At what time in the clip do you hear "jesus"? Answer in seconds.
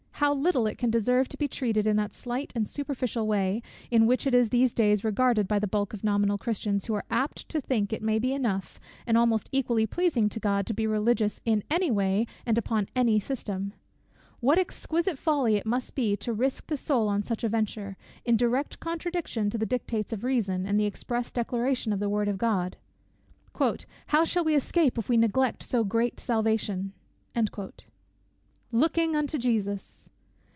29.39-30.07